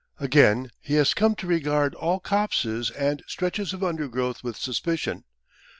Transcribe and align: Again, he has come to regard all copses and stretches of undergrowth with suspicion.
Again, 0.19 0.71
he 0.79 0.95
has 0.95 1.13
come 1.13 1.35
to 1.35 1.45
regard 1.45 1.93
all 1.93 2.19
copses 2.19 2.89
and 2.89 3.21
stretches 3.27 3.71
of 3.71 3.83
undergrowth 3.83 4.43
with 4.43 4.57
suspicion. 4.57 5.25